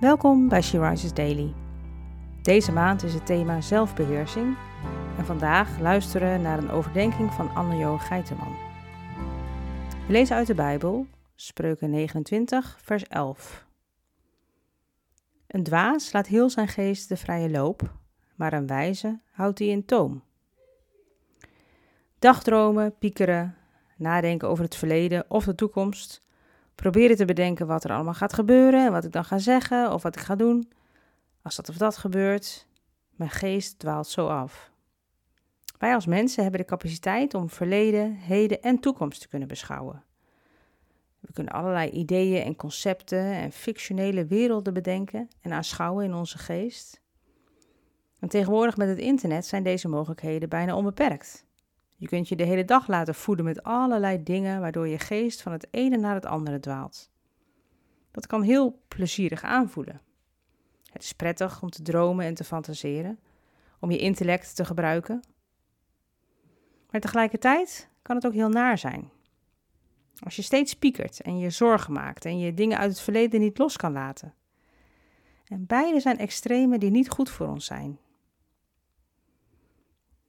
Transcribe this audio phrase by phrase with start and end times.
[0.00, 1.54] Welkom bij She Rises Daily.
[2.42, 4.56] Deze maand is het thema zelfbeheersing
[5.16, 8.56] en vandaag luisteren naar een overdenking van Anne-Jo Geiteman.
[10.06, 13.66] We lezen uit de Bijbel, Spreuken 29, vers 11.
[15.46, 17.92] Een dwaas laat heel zijn geest de vrije loop,
[18.34, 20.22] maar een wijze houdt die in toom.
[22.18, 23.56] Dagdromen, piekeren,
[23.96, 26.26] nadenken over het verleden of de toekomst
[26.80, 30.02] proberen te bedenken wat er allemaal gaat gebeuren en wat ik dan ga zeggen of
[30.02, 30.70] wat ik ga doen.
[31.42, 32.66] Als dat of dat gebeurt,
[33.10, 34.70] mijn geest dwaalt zo af.
[35.78, 40.04] Wij als mensen hebben de capaciteit om verleden, heden en toekomst te kunnen beschouwen.
[41.20, 47.00] We kunnen allerlei ideeën en concepten en fictionele werelden bedenken en aanschouwen in onze geest.
[48.18, 51.46] En tegenwoordig met het internet zijn deze mogelijkheden bijna onbeperkt.
[51.98, 55.52] Je kunt je de hele dag laten voeden met allerlei dingen waardoor je geest van
[55.52, 57.10] het ene naar het andere dwaalt.
[58.10, 60.00] Dat kan heel plezierig aanvoelen.
[60.92, 63.18] Het is prettig om te dromen en te fantaseren,
[63.80, 65.22] om je intellect te gebruiken.
[66.90, 69.10] Maar tegelijkertijd kan het ook heel naar zijn.
[70.18, 73.58] Als je steeds piekert en je zorgen maakt en je dingen uit het verleden niet
[73.58, 74.34] los kan laten.
[75.46, 77.98] En beide zijn extremen die niet goed voor ons zijn.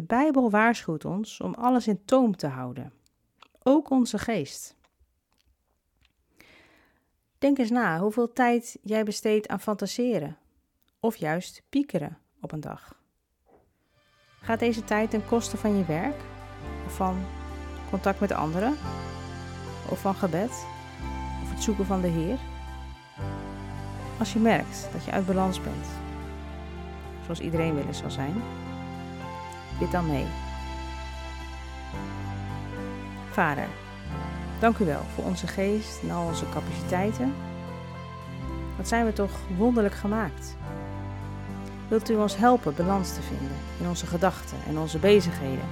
[0.00, 2.92] De Bijbel waarschuwt ons om alles in toom te houden,
[3.62, 4.76] ook onze geest.
[7.38, 10.36] Denk eens na hoeveel tijd jij besteedt aan fantaseren
[11.00, 13.02] of juist piekeren op een dag.
[14.40, 16.20] Gaat deze tijd ten koste van je werk
[16.86, 17.24] of van
[17.90, 18.72] contact met anderen
[19.90, 20.66] of van gebed
[21.42, 22.38] of het zoeken van de Heer?
[24.18, 25.86] Als je merkt dat je uit balans bent,
[27.22, 28.42] zoals iedereen willen zal zijn,
[29.80, 30.26] Bid dan mee.
[33.30, 33.68] Vader,
[34.58, 37.34] dank u wel voor onze geest en al onze capaciteiten.
[38.76, 40.56] Wat zijn we toch wonderlijk gemaakt?
[41.88, 45.68] Wilt u ons helpen balans te vinden in onze gedachten en onze bezigheden,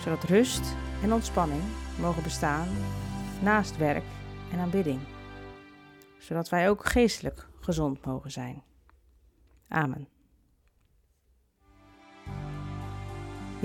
[0.00, 1.62] zodat rust en ontspanning
[2.00, 2.68] mogen bestaan
[3.42, 4.04] naast werk
[4.52, 5.00] en aanbidding,
[6.18, 8.62] zodat wij ook geestelijk gezond mogen zijn.
[9.68, 10.15] Amen.